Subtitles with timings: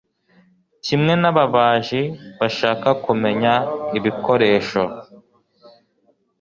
[0.85, 2.01] kimwe n'ababaji
[2.39, 3.53] bashaka kumenya
[3.97, 4.83] ibikoresho